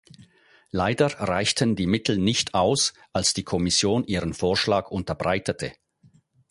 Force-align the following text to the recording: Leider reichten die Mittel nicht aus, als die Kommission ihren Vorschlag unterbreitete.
Leider 0.71 1.05
reichten 1.19 1.75
die 1.75 1.85
Mittel 1.85 2.17
nicht 2.17 2.55
aus, 2.55 2.95
als 3.13 3.35
die 3.35 3.43
Kommission 3.43 4.03
ihren 4.03 4.33
Vorschlag 4.33 4.89
unterbreitete. 4.89 5.73